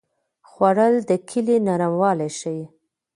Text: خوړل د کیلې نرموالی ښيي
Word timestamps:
خوړل 0.49 0.93
د 1.09 1.11
کیلې 1.29 1.57
نرموالی 1.67 2.29
ښيي 2.39 2.65